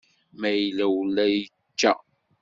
Ma 0.39 0.49
yella 0.53 0.85
ula 0.99 1.25
yečča. 1.33 1.91